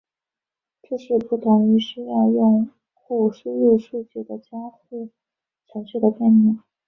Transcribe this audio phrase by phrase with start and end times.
[0.81, 5.11] 这是不同于需要用户输入数据的交互
[5.67, 6.57] 程序的概念。